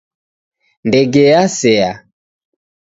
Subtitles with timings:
[0.87, 1.89] Ndege yasea.